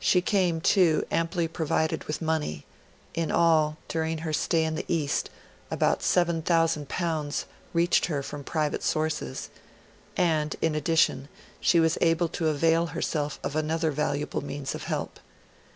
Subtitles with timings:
[0.00, 2.66] She came, too, amply provided with money
[3.14, 5.30] in all, during her stay in the East,
[5.70, 9.48] about L7,000 reached her from private sources;
[10.16, 11.28] and, in addition,
[11.60, 15.20] she was able to avail herself of another valuable means of help.